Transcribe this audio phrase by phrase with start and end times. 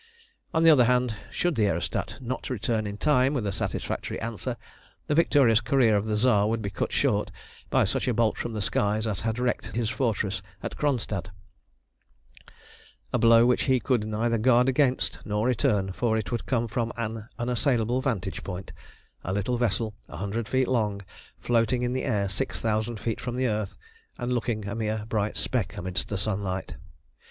[0.51, 4.57] On the other hand, should the aerostat not return in time with a satisfactory answer,
[5.05, 7.29] the victorious career of the Tsar would be cut short
[7.69, 11.29] by such a bolt from the skies as had wrecked his fortress at Kronstadt,
[13.13, 16.91] a blow which he could neither guard against nor return, for it would come from
[16.97, 18.73] an unassailable vantage point,
[19.23, 21.03] a little vessel a hundred feet long
[21.37, 23.77] floating in the air six thousand feet from the earth,
[24.17, 26.73] and looking a mere bright speck amidst the sunlight.